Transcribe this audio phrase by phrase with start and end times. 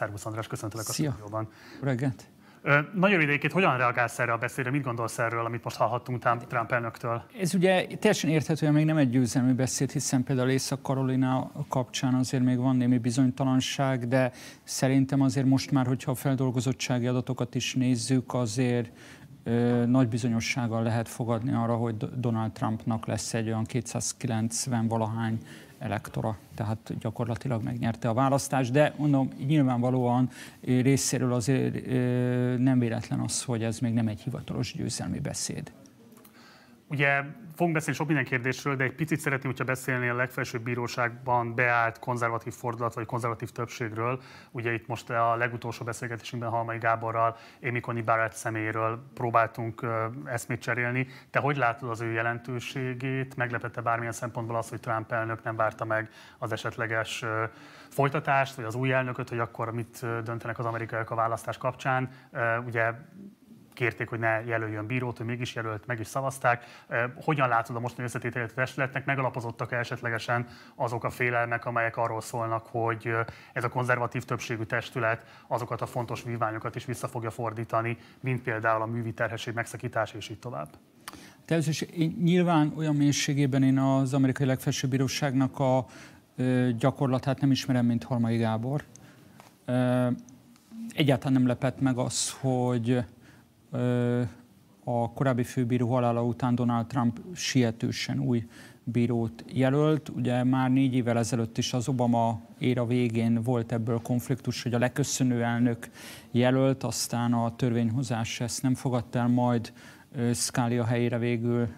[0.00, 1.48] Szervusz András, köszöntelek a stúdióban.
[1.82, 2.24] Reggelt.
[2.94, 4.70] Nagyon röviden hogyan reagálsz erre a beszédre?
[4.70, 7.22] Mit gondolsz erről, amit most hallhattunk Trump elnöktől?
[7.40, 12.58] Ez ugye teljesen érthetően még nem egy győzelmi beszéd, hiszen például Észak-Karolina kapcsán azért még
[12.58, 14.32] van némi bizonytalanság, de
[14.62, 18.90] szerintem azért most már, hogyha a feldolgozottsági adatokat is nézzük, azért
[19.44, 25.38] ö, nagy bizonyossággal lehet fogadni arra, hogy Donald Trumpnak lesz egy olyan 290 valahány
[25.80, 30.30] elektora, tehát gyakorlatilag megnyerte a választást, de mondom, nyilvánvalóan
[30.60, 31.86] részéről azért
[32.58, 35.72] nem véletlen az, hogy ez még nem egy hivatalos győzelmi beszéd.
[36.90, 37.22] Ugye
[37.54, 41.98] fogunk beszélni sok minden kérdésről, de egy picit szeretném, hogyha beszélni a legfelsőbb bíróságban beállt
[41.98, 44.20] konzervatív fordulat vagy konzervatív többségről.
[44.50, 47.36] Ugye itt most a legutolsó beszélgetésünkben Halmai Gáborral,
[47.80, 49.86] Coney Barrett személyéről próbáltunk
[50.24, 51.06] eszmét cserélni.
[51.30, 53.36] Te hogy látod az ő jelentőségét?
[53.36, 57.24] Meglepette bármilyen szempontból az, hogy Trump elnök nem várta meg az esetleges
[57.88, 62.10] folytatást, vagy az új elnököt, hogy akkor mit döntenek az amerikaiak a választás kapcsán.
[62.66, 62.92] Ugye
[63.72, 66.64] kérték, hogy ne jelöljön bírót, hogy mégis jelölt, meg is szavazták.
[67.14, 69.04] Hogyan látod a mostani összetételét testületnek?
[69.04, 73.14] Megalapozottak-e esetlegesen azok a félelmek, amelyek arról szólnak, hogy
[73.52, 78.82] ez a konzervatív többségű testület azokat a fontos vívmányokat is vissza fogja fordítani, mint például
[78.82, 80.68] a művi terhesség megszakítás és így tovább?
[81.44, 85.86] Természetesen nyilván olyan mélységében én az amerikai legfelsőbb bíróságnak a
[86.78, 88.84] gyakorlatát nem ismerem, mint Halmai Gábor.
[90.94, 93.04] Egyáltalán nem lepett meg az, hogy
[94.84, 98.46] a korábbi főbíró halála után Donald Trump sietősen új
[98.84, 100.08] bírót jelölt.
[100.08, 104.78] Ugye már négy évvel ezelőtt is az Obama éra végén volt ebből konfliktus, hogy a
[104.78, 105.90] leköszönő elnök
[106.30, 109.72] jelölt, aztán a törvényhozás ezt nem fogadta el, majd
[110.32, 111.68] Scalia helyére végül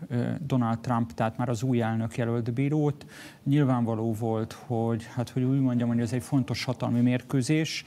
[0.47, 3.07] Donald Trump, tehát már az új elnök jelölt bírót.
[3.43, 7.85] Nyilvánvaló volt, hogy, hát, hogy úgy mondjam, hogy ez egy fontos hatalmi mérkőzés,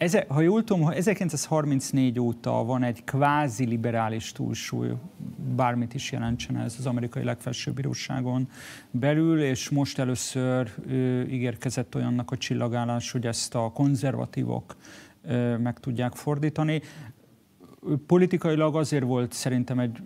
[0.00, 4.88] Eze, ha jól tudom, 1934 óta van egy kvázi liberális túlsúly,
[5.56, 8.48] bármit is jelentsen ez az amerikai legfelsőbb bíróságon
[8.90, 14.76] belül, és most először ö, ígérkezett olyannak a csillagállás, hogy ezt a konzervatívok
[15.22, 16.82] ö, meg tudják fordítani.
[18.06, 19.98] Politikailag azért volt szerintem egy,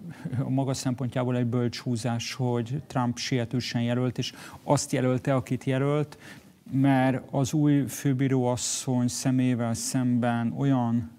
[0.44, 6.19] a maga szempontjából egy bölcshúzás, hogy Trump sietősen jelölt, és azt jelölte, akit jelölt,
[6.70, 11.10] mert az új főbíróasszony szemével szemben olyan,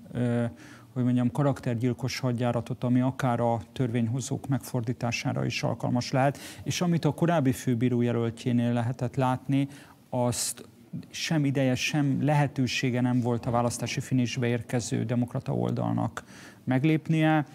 [0.93, 7.13] hogy mondjam, karaktergyilkos hadjáratot, ami akár a törvényhozók megfordítására is alkalmas lehet, és amit a
[7.13, 9.67] korábbi főbíró jelöltjénél lehetett látni,
[10.09, 10.65] azt
[11.09, 16.23] sem ideje, sem lehetősége nem volt a választási finisbe érkező demokrata oldalnak
[16.63, 17.45] meglépnie.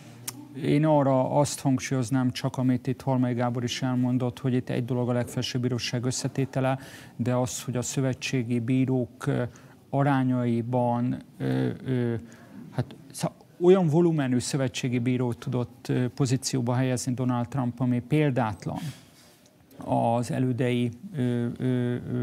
[0.57, 5.09] Én arra azt hangsúlyoznám csak, amit itt Halmai Gábor is elmondott, hogy itt egy dolog
[5.09, 6.79] a legfelsőbb bíróság összetétele,
[7.17, 9.25] de az, hogy a szövetségi bírók
[9.91, 12.15] arányaiban ö, ö,
[12.71, 12.95] hát,
[13.61, 18.79] olyan volumenű szövetségi bírót tudott pozícióba helyezni Donald Trump, ami példátlan
[19.91, 20.91] az elődei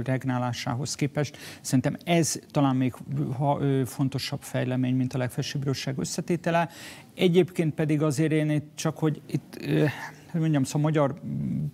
[0.03, 1.37] regnálásához képest.
[1.61, 2.93] Szerintem ez talán még
[3.85, 6.69] fontosabb fejlemény, mint a legfelsőbb bíróság összetétele.
[7.15, 9.59] Egyébként pedig azért én itt csak, hogy itt
[10.39, 11.19] hogy mondjam, szóval magyar,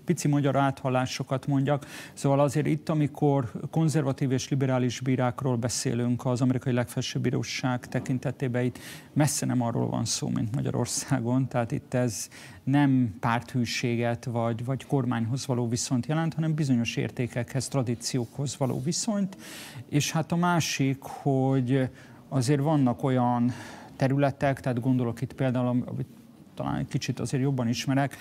[0.06, 1.86] pici magyar áthallásokat mondjak.
[2.14, 8.80] Szóval azért itt, amikor konzervatív és liberális bírákról beszélünk az amerikai legfelsőbb bíróság tekintetében, itt
[9.14, 11.48] messze nem arról van szó, mint Magyarországon.
[11.48, 12.30] Tehát itt ez
[12.64, 19.38] nem párthűséget vagy, vagy kormányhoz való viszonyt jelent, hanem bizonyos értékekhez, tradíciókhoz való viszonyt.
[19.90, 21.90] És hát a másik, hogy
[22.30, 23.52] azért vannak olyan
[23.96, 26.08] területek, tehát gondolok itt például, amit
[26.54, 28.18] talán egy kicsit azért jobban ismerek,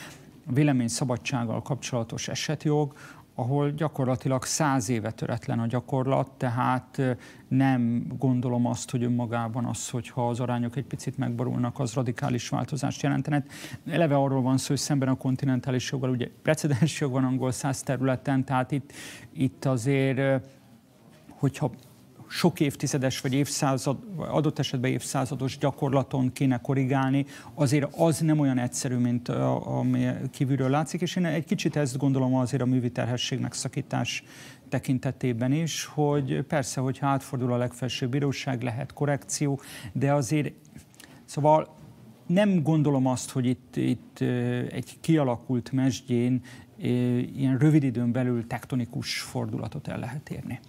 [0.47, 2.93] a vélemény szabadsággal kapcsolatos esetjog,
[3.35, 7.01] ahol gyakorlatilag száz éve töretlen a gyakorlat, tehát
[7.49, 13.03] nem gondolom azt, hogy önmagában az, hogyha az arányok egy picit megborulnak, az radikális változást
[13.03, 13.45] jelentene.
[13.87, 17.83] Eleve arról van szó, hogy szemben a kontinentális joggal, ugye precedens jog van angol száz
[17.83, 18.93] területen, tehát itt,
[19.33, 20.47] itt azért,
[21.31, 21.71] hogyha
[22.33, 28.97] sok évtizedes vagy évszázad, adott esetben évszázados gyakorlaton kéne korrigálni, azért az nem olyan egyszerű,
[28.97, 34.25] mint ami kívülről látszik, és én egy kicsit ezt gondolom azért a művi terhesség megszakítás
[34.69, 39.61] tekintetében is, hogy persze, hogyha átfordul a legfelsőbb bíróság, lehet korrekció,
[39.93, 40.53] de azért,
[41.25, 41.77] szóval
[42.27, 44.21] nem gondolom azt, hogy itt, itt
[44.71, 46.43] egy kialakult mesdjén
[47.37, 50.61] ilyen rövid időn belül tektonikus fordulatot el lehet érni.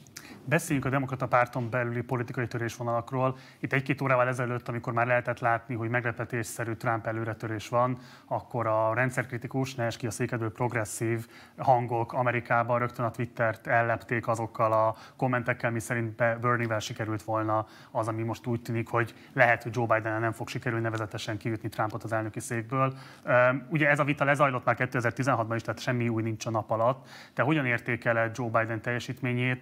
[0.46, 3.38] Beszéljünk a demokrata párton belüli politikai törésvonalakról.
[3.60, 8.94] Itt egy-két órával ezelőtt, amikor már lehetett látni, hogy meglepetésszerű Trump előretörés van, akkor a
[8.94, 15.72] rendszerkritikus, ne ki a székedő progresszív hangok Amerikában rögtön a Twittert ellepték azokkal a kommentekkel,
[15.72, 20.20] mi szerint Bernie-vel sikerült volna az, ami most úgy tűnik, hogy lehet, hogy Joe Biden
[20.20, 22.94] nem fog sikerülni nevezetesen kiütni Trumpot az elnöki székből.
[23.70, 27.08] Ugye ez a vita lezajlott már 2016-ban is, tehát semmi új nincs a nap alatt.
[27.34, 29.62] Te hogyan értékeled Joe Biden teljesítményét?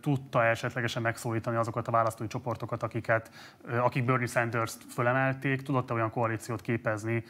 [0.00, 3.30] Tudta esetlegesen megszólítani azokat a választói csoportokat, akiket,
[3.80, 5.62] akik Bernie Sanders-t fölemelték?
[5.62, 7.24] Tudott-e olyan koalíciót képezni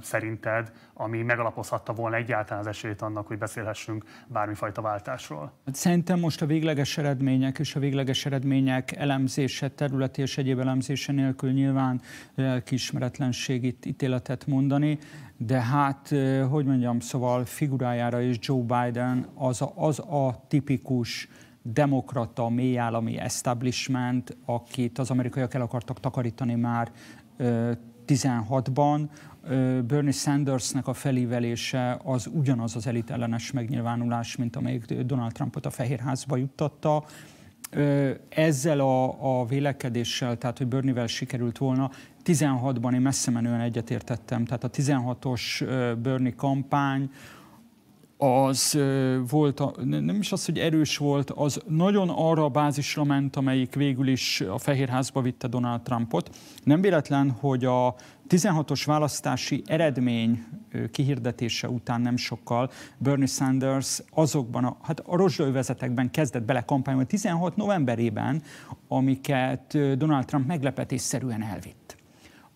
[0.00, 5.52] szerinted, ami megalapozhatta volna egyáltalán az esélyt annak, hogy beszélhessünk bármifajta váltásról?
[5.66, 11.12] Hát szerintem most a végleges eredmények és a végleges eredmények elemzése, területi és egyéb elemzése
[11.12, 12.00] nélkül nyilván
[12.34, 14.98] lelkiismeretlenség itt ítéletet mondani
[15.36, 16.14] de hát,
[16.50, 21.28] hogy mondjam, szóval figurájára is Joe Biden az a, az a tipikus
[21.72, 26.92] demokrata, mélyállami establishment, akit az amerikaiak el akartak takarítani már
[28.06, 29.08] 16-ban.
[29.86, 35.70] Bernie Sandersnek a felívelése az ugyanaz az elit ellenes megnyilvánulás, mint amelyik Donald Trumpot a
[35.70, 37.04] Fehérházba juttatta
[38.28, 41.90] ezzel a, a vélekedéssel, tehát hogy Bernie-vel sikerült volna,
[42.24, 45.64] 16-ban én messze menően egyetértettem, tehát a 16-os
[46.02, 47.10] Bernie kampány,
[48.18, 48.78] az
[49.28, 54.08] volt, nem is az, hogy erős volt, az nagyon arra a bázisra ment, amelyik végül
[54.08, 56.36] is a Fehérházba vitte Donald Trumpot.
[56.64, 57.94] Nem véletlen, hogy a
[58.28, 60.44] 16-os választási eredmény
[60.90, 67.56] kihirdetése után nem sokkal Bernie Sanders azokban a, hát a rozsdővezetekben kezdett bele kampányolni 16
[67.56, 68.42] novemberében,
[68.88, 71.85] amiket Donald Trump meglepetésszerűen elvitt.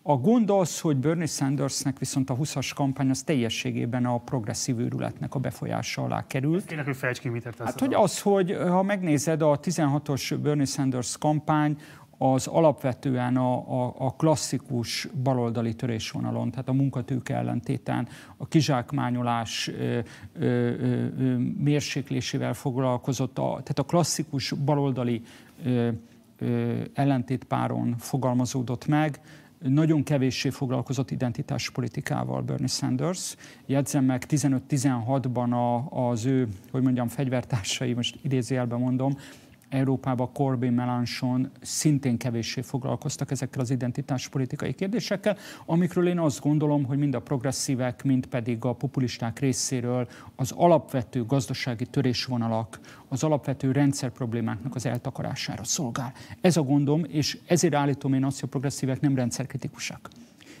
[0.03, 5.35] A gond az, hogy Bernie Sandersnek viszont a 20-as kampány az teljességében a progresszív őrületnek
[5.35, 6.65] a befolyása alá került.
[6.65, 11.17] Kérlek, hogy fejtsd ki, mit Hát, hogy az, hogy ha megnézed a 16-os Bernie Sanders
[11.17, 11.77] kampány,
[12.17, 18.07] az alapvetően a, a, a klasszikus baloldali törésvonalon, tehát a munkatőke ellentétén,
[18.37, 19.99] a kizsákmányolás ö,
[20.33, 25.21] ö, ö, mérséklésével foglalkozott, a, tehát a klasszikus baloldali
[25.65, 25.89] ö,
[26.37, 29.19] ö, ellentétpáron fogalmazódott meg,
[29.61, 33.35] nagyon kevéssé foglalkozott identitáspolitikával Bernie Sanders.
[33.65, 39.17] Jegyzem meg 15-16-ban az ő, hogy mondjam, fegyvertársai, most idézőjelben mondom,
[39.71, 46.97] Európában Corbyn, Melanchon szintén kevéssé foglalkoztak ezekkel az identitáspolitikai kérdésekkel, amikről én azt gondolom, hogy
[46.97, 54.09] mind a progresszívek, mind pedig a populisták részéről az alapvető gazdasági törésvonalak, az alapvető rendszer
[54.09, 56.13] problémáknak az eltakarására szolgál.
[56.41, 60.09] Ez a gondom, és ezért állítom én azt, hogy a progresszívek nem rendszerkritikusak.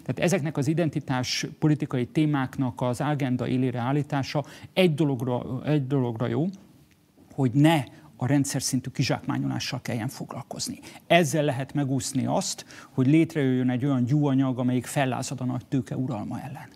[0.03, 4.43] Tehát ezeknek az identitás politikai témáknak az agenda élére állítása
[4.73, 6.45] egy dologra, egy dologra jó,
[7.33, 7.83] hogy ne
[8.21, 10.79] a rendszer szintű kizsákmányolással kelljen foglalkozni.
[11.07, 16.39] Ezzel lehet megúszni azt, hogy létrejöjjön egy olyan gyúanyag, amelyik fellázad a nagy tőke uralma
[16.39, 16.67] ellen.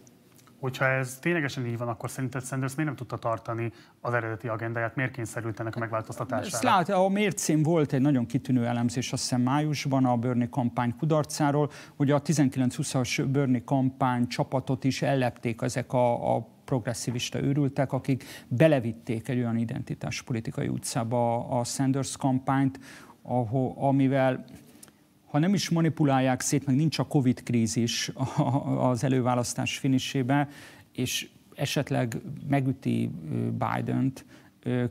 [0.60, 3.72] Hogyha ez ténylegesen így van, akkor szerinted Sanders miért nem tudta tartani
[4.02, 4.96] az eredeti agendáját?
[4.96, 6.46] Miért kényszerült ennek a megváltoztatására?
[6.46, 10.96] Ezt lát, a mércén volt egy nagyon kitűnő elemzés, azt hiszem májusban a Bernie kampány
[10.98, 18.24] kudarcáról, hogy a 19-20-as Bernie kampány csapatot is ellepték ezek a, a progresszivista őrültek, akik
[18.48, 22.80] belevitték egy olyan identitáspolitikai utcába a Sanders kampányt,
[23.22, 24.46] ahol, amivel
[25.26, 28.12] ha nem is manipulálják szét, meg nincs a Covid krízis
[28.78, 30.48] az előválasztás finisébe,
[30.92, 33.12] és esetleg megüti
[33.52, 34.26] Biden-t,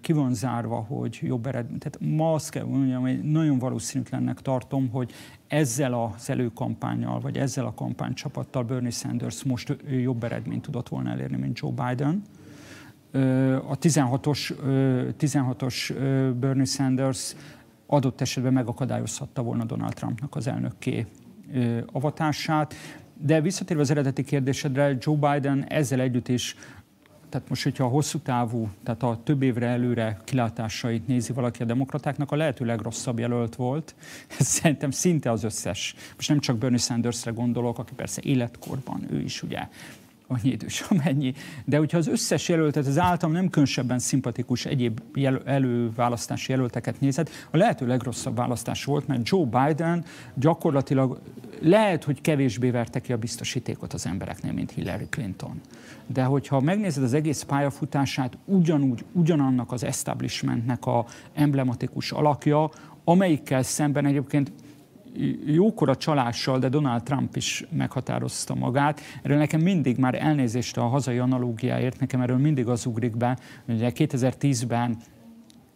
[0.01, 1.79] ki van zárva, hogy jobb eredmény.
[1.79, 5.13] Tehát ma azt kell mondjam, hogy nagyon valószínűtlennek tartom, hogy
[5.47, 11.37] ezzel az előkampányjal, vagy ezzel a kampánycsapattal Bernie Sanders most jobb eredményt tudott volna elérni,
[11.37, 12.23] mint Joe Biden.
[13.69, 14.55] A 16-os,
[15.19, 15.95] 16-os
[16.41, 17.35] Bernie Sanders
[17.87, 21.07] adott esetben megakadályozhatta volna Donald Trumpnak az elnökké
[21.93, 22.75] avatását.
[23.21, 26.57] De visszatérve az eredeti kérdésedre, Joe Biden ezzel együtt is
[27.35, 31.65] tehát most, hogyha a hosszú távú, tehát a több évre előre kilátásait nézi valaki a
[31.65, 33.95] demokratáknak, a lehető legrosszabb jelölt volt.
[34.39, 35.95] Ez szerintem szinte az összes.
[36.17, 39.69] Most nem csak Bernie Sandersre gondolok, aki persze életkorban, ő is ugye
[40.27, 41.35] annyi idős, amennyi.
[41.65, 47.31] De hogyha az összes jelöltet, az általam nem különösebben szimpatikus egyéb jel- előválasztási jelölteket nézed,
[47.51, 51.21] a lehető legrosszabb választás volt, mert Joe Biden gyakorlatilag
[51.65, 55.61] lehet, hogy kevésbé verte ki a biztosítékot az embereknél, mint Hillary Clinton.
[56.07, 62.71] De hogyha megnézed az egész pályafutását, ugyanúgy, ugyanannak az establishmentnek a emblematikus alakja,
[63.05, 64.53] amelyikkel szemben egyébként
[65.47, 69.01] jókora csalással, de Donald Trump is meghatározta magát.
[69.23, 73.93] Erről nekem mindig már elnézést a hazai analógiáért, nekem erről mindig az ugrik be, ugye
[73.95, 74.97] 2010-ben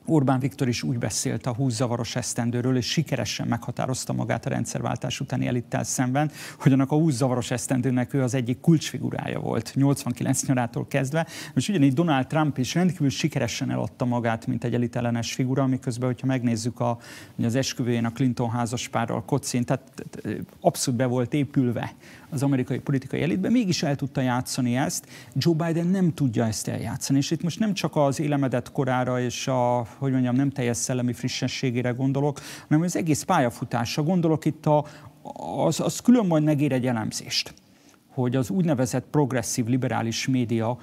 [0.08, 5.20] Orbán Viktor is úgy beszélt a 20 zavaros esztendőről, és sikeresen meghatározta magát a rendszerváltás
[5.20, 10.46] utáni elittel szemben, hogy annak a 20 zavaros esztendőnek ő az egyik kulcsfigurája volt, 89
[10.46, 11.26] nyarától kezdve.
[11.54, 16.26] Most ugyanígy Donald Trump is rendkívül sikeresen eladta magát, mint egy elitellenes figura, miközben, hogyha
[16.26, 16.98] megnézzük a,
[17.42, 19.92] az esküvőjén a Clinton házaspárral kocin, tehát
[20.60, 21.94] abszolút be volt épülve
[22.30, 25.06] az amerikai politikai elitbe, mégis el tudta játszani ezt.
[25.34, 29.48] Joe Biden nem tudja ezt eljátszani, és itt most nem csak az élemedett korára és
[29.48, 34.84] a, hogy mondjam, nem teljes szellemi frissességére gondolok, hanem az egész pályafutásra gondolok itt a,
[35.64, 37.54] az, az külön majd megér egy elemzést
[38.08, 40.78] hogy az úgynevezett progresszív liberális média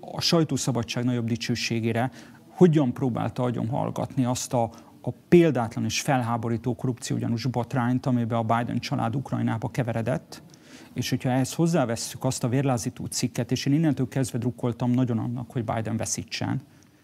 [0.00, 2.10] a sajtószabadság nagyobb dicsőségére
[2.48, 7.18] hogyan próbálta agyon hallgatni azt a, a példátlan és felháborító korrupció
[7.50, 10.42] botrányt, amiben a Biden család Ukrajnába keveredett,
[10.92, 15.50] és hogyha ehhez hozzávesszük azt a vérlázító cikket, és én innentől kezdve drukkoltam nagyon annak,
[15.50, 16.60] hogy Biden veszítsen,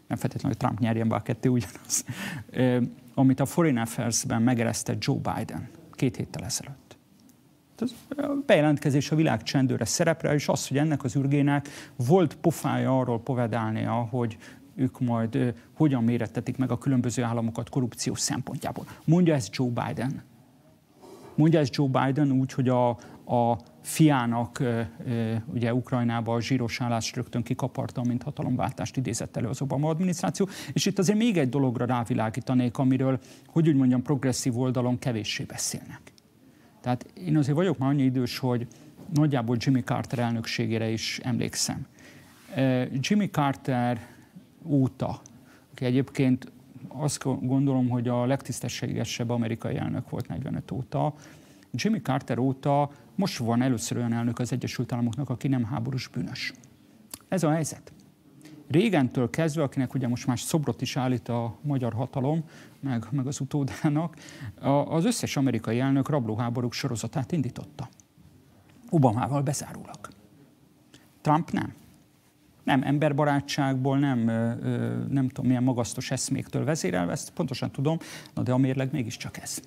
[0.06, 2.04] nem feltétlenül, hogy Trump nyerjen be a kettő ugyanaz,
[3.14, 6.96] amit a Foreign Affairs-ben megeresztett Joe Biden két héttel ezelőtt.
[7.78, 7.94] Ez
[8.46, 13.92] bejelentkezés a világ csendőre szerepre, és az, hogy ennek az ürgének volt pofája arról povedálnia,
[13.92, 14.36] hogy
[14.74, 18.86] ők majd hogyan mérettetik meg a különböző államokat korrupció szempontjából.
[19.04, 20.22] Mondja ezt Joe Biden.
[21.34, 22.88] Mondja ezt Joe Biden úgy, hogy a,
[23.24, 24.62] a fiának
[25.46, 30.48] ugye Ukrajnába a zsíros állást rögtön kikaparta, mint hatalomváltást idézett elő az Obama adminisztráció.
[30.72, 36.00] És itt azért még egy dologra rávilágítanék, amiről, hogy úgy mondjam, progresszív oldalon kevéssé beszélnek.
[36.80, 38.66] Tehát én azért vagyok már annyi idős, hogy
[39.14, 41.86] nagyjából Jimmy Carter elnökségére is emlékszem.
[43.00, 44.06] Jimmy Carter
[44.64, 45.20] óta,
[45.72, 46.52] aki egyébként
[46.88, 51.14] azt gondolom, hogy a legtisztességesebb amerikai elnök volt 45 óta,
[51.74, 56.52] Jimmy Carter óta most van először olyan elnök az Egyesült Államoknak, aki nem háborús bűnös.
[57.28, 57.92] Ez a helyzet.
[58.68, 62.44] Régentől kezdve, akinek ugye most már szobrot is állít a magyar hatalom,
[62.80, 64.16] meg, meg az utódának,
[64.84, 67.88] az összes amerikai elnök rablóháborúk sorozatát indította.
[68.90, 69.98] Obamával bezárólag.
[71.20, 71.74] Trump nem.
[72.64, 74.18] Nem emberbarátságból, nem,
[75.10, 77.98] nem tudom milyen magasztos eszméktől vezérelve, ezt pontosan tudom,
[78.34, 79.62] na de a mérleg mégiscsak ez.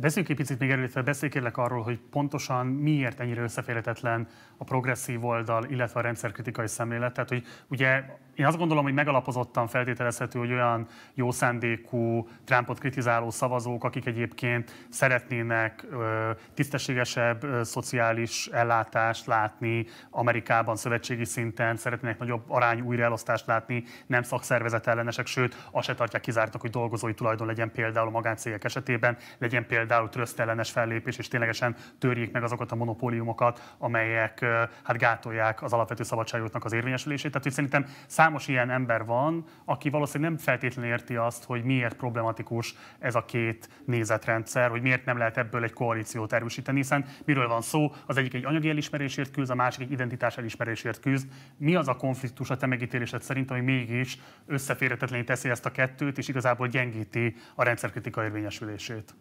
[0.00, 4.26] Beszéljünk egy picit még előtte, beszélj kérlek arról, hogy pontosan miért ennyire összeférhetetlen
[4.56, 7.12] a progresszív oldal, illetve a rendszerkritikai szemlélet.
[7.12, 13.30] Tehát, hogy ugye én azt gondolom, hogy megalapozottan feltételezhető, hogy olyan jó szándékú Trumpot kritizáló
[13.30, 22.44] szavazók, akik egyébként szeretnének ö, tisztességesebb ö, szociális ellátást látni Amerikában szövetségi szinten, szeretnének nagyobb
[22.48, 27.72] arányú újraelosztást látni, nem szakszervezet ellenesek, sőt, azt se tartják kizártak, hogy dolgozói tulajdon legyen
[27.72, 32.74] például a magáncégek esetében, legyen például tröszt ellenes fellépés, és ténylegesen törjék meg azokat a
[32.74, 34.44] monopóliumokat, amelyek
[34.82, 37.30] hát gátolják az alapvető szabadságoknak az érvényesülését.
[37.30, 41.94] Tehát, hogy szerintem számos ilyen ember van, aki valószínűleg nem feltétlenül érti azt, hogy miért
[41.94, 47.48] problematikus ez a két nézetrendszer, hogy miért nem lehet ebből egy koalíciót erősíteni, hiszen miről
[47.48, 51.28] van szó, az egyik egy anyagi elismerésért küzd, a másik egy identitás elismerésért küzd.
[51.56, 56.18] Mi az a konfliktus a te megítélésed szerint, ami mégis összeférhetetlenül teszi ezt a kettőt,
[56.18, 59.14] és igazából gyengíti a rendszerkritika érvényesülését?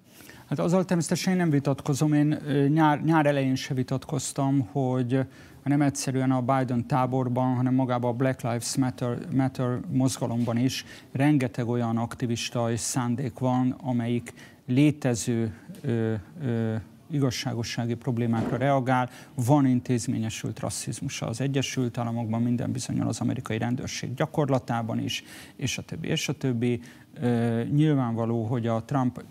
[0.50, 2.14] Hát azzal természetesen én nem vitatkozom.
[2.14, 2.38] Én
[2.74, 5.20] nyár, nyár elején se vitatkoztam, hogy
[5.64, 11.68] nem egyszerűen a Biden táborban, hanem magában a Black Lives Matter, Matter mozgalomban is rengeteg
[11.68, 14.34] olyan aktivista és szándék van, amelyik
[14.66, 16.14] létező ö,
[16.44, 16.76] ö,
[17.12, 19.10] igazságossági problémákra reagál.
[19.34, 25.24] Van intézményesült rasszizmus az Egyesült Államokban, minden bizonyal az amerikai rendőrség gyakorlatában is,
[25.56, 26.82] és a többi, és a többi.
[27.22, 29.24] Ö, nyilvánvaló, hogy a Trump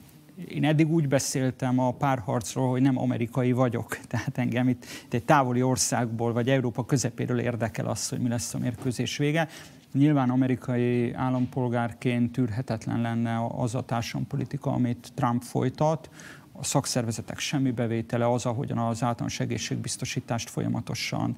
[0.49, 3.99] én eddig úgy beszéltem a párharcról, hogy nem amerikai vagyok.
[4.09, 8.59] Tehát engem itt, egy távoli országból, vagy Európa közepéről érdekel az, hogy mi lesz a
[8.59, 9.49] mérkőzés vége.
[9.93, 16.11] Nyilván amerikai állampolgárként tűrhetetlen lenne az a társadalompolitika, amit Trump folytat,
[16.59, 21.37] a szakszervezetek semmi bevétele, az, ahogyan az általános egészségbiztosítást folyamatosan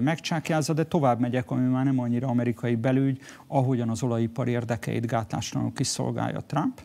[0.00, 5.72] megcsákjázza, de tovább megyek, ami már nem annyira amerikai belügy, ahogyan az olajipar érdekeit gátláslanul
[5.72, 6.80] kiszolgálja Trump.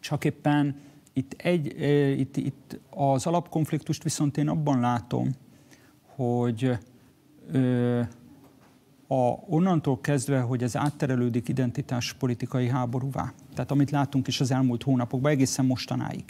[0.00, 0.76] Csak éppen
[1.12, 1.80] itt, egy,
[2.20, 5.30] itt, itt az alapkonfliktust viszont én abban látom,
[6.16, 6.78] hogy
[9.06, 15.30] a, onnantól kezdve, hogy ez átterelődik identitáspolitikai háborúvá, tehát amit látunk is az elmúlt hónapokban,
[15.30, 16.24] egészen mostanáig,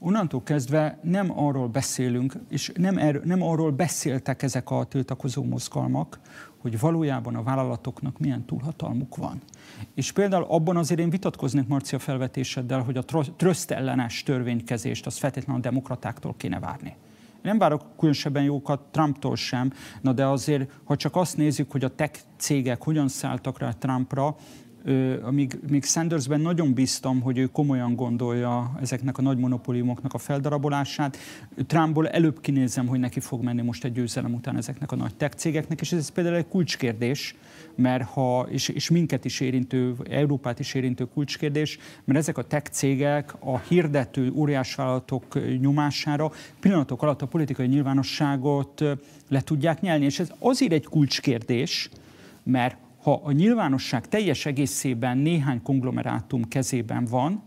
[0.00, 6.20] onnantól kezdve nem arról beszélünk, és nem, er, nem arról beszéltek ezek a tiltakozó mozgalmak,
[6.58, 9.40] hogy valójában a vállalatoknak milyen túlhatalmuk van.
[9.94, 13.04] És például abban azért én vitatkoznék Marcia felvetéseddel, hogy a
[13.36, 16.96] tröszt ellenes törvénykezést az feltétlenül a demokratáktól kéne várni.
[17.42, 21.94] Nem várok különösebben jókat Trumptól sem, na de azért, ha csak azt nézzük, hogy a
[21.94, 24.36] tech cégek hogyan szálltak rá Trumpra,
[25.22, 31.16] amíg még Sandersben nagyon bíztam, hogy ő komolyan gondolja ezeknek a nagy monopóliumoknak a feldarabolását.
[31.66, 35.36] Trumpból előbb kinézem, hogy neki fog menni most egy győzelem után ezeknek a nagy tech
[35.36, 37.34] cégeknek, és ez például egy kulcskérdés,
[37.74, 42.70] mert ha, és, és minket is érintő, Európát is érintő kulcskérdés, mert ezek a tech
[42.70, 48.84] cégek a hirdető óriásvállalatok nyomására pillanatok alatt a politikai nyilvánosságot
[49.28, 50.04] le tudják nyelni.
[50.04, 51.90] És ez azért egy kulcskérdés,
[52.42, 57.42] mert ha a nyilvánosság teljes egészében néhány konglomerátum kezében van,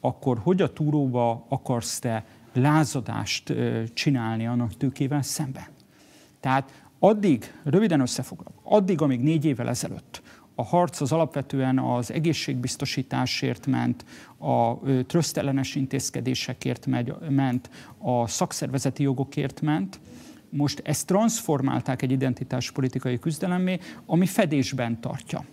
[0.00, 3.52] akkor hogy a túróba akarsz te lázadást
[3.94, 5.66] csinálni a nagy tőkével szemben?
[6.40, 10.22] Tehát addig, röviden összefoglalva, addig, amíg négy évvel ezelőtt
[10.54, 14.04] a harc az alapvetően az egészségbiztosításért ment,
[14.38, 20.00] a trösztellenes intézkedésekért megy, ment, a szakszervezeti jogokért ment,
[20.52, 25.44] most ezt transformálták egy identitáspolitikai küzdelemmé, ami fedésben tartja.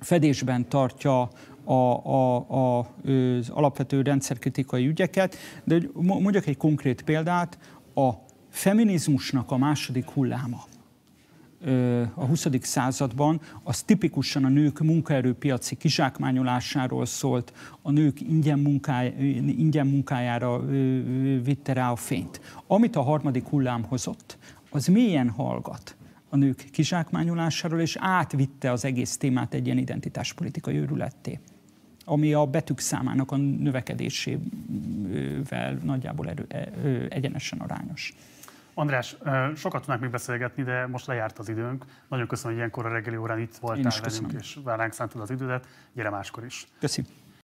[0.00, 1.30] Fedésben tartja
[1.64, 7.58] a, a, a, az alapvető rendszerkritikai ügyeket, de mondjak egy konkrét példát,
[7.94, 8.10] a
[8.50, 10.64] feminizmusnak a második hulláma
[12.14, 12.46] a 20.
[12.60, 19.14] században, az tipikusan a nők munkaerőpiaci kizsákmányolásáról szólt, a nők ingyen, munkáj,
[19.46, 20.66] ingyen munkájára
[21.42, 22.40] vitte rá a fényt.
[22.66, 24.38] Amit a harmadik hullám hozott,
[24.70, 25.96] az mélyen hallgat
[26.28, 31.40] a nők kizsákmányolásáról, és átvitte az egész témát egy ilyen identitáspolitikai őrületté
[32.08, 36.68] ami a betűk számának a növekedésével nagyjából erő, e,
[37.08, 38.14] egyenesen arányos.
[38.78, 39.16] András,
[39.54, 41.84] sokat tudnánk még beszélgetni, de most lejárt az időnk.
[42.08, 44.30] Nagyon köszönöm, hogy ilyenkor a reggeli órán itt voltál velünk, köszönöm.
[44.38, 45.66] és ránk szántad az idődet.
[45.92, 46.66] Gyere máskor is.
[46.80, 47.10] Köszönöm.